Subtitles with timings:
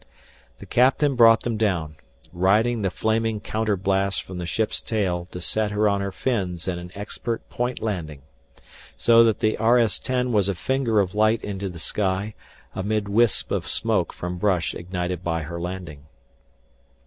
[0.57, 1.95] The captain brought them down,
[2.33, 6.67] riding the flaming counter blasts from the ship's tail to set her on her fins
[6.67, 8.23] in an expert point landing,
[8.97, 12.33] so that the RS 10 was a finger of light into the sky,
[12.73, 16.03] amid wisps of smoke from brush ignited by her landing.